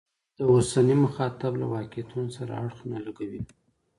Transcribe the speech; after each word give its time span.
د 0.37 0.39
اوسني 0.53 0.95
مخاطب 1.05 1.51
له 1.61 1.65
واقعیتونو 1.75 2.29
سره 2.37 2.51
اړخ 2.63 2.77
نه 2.91 2.99
لګوي. 3.05 3.41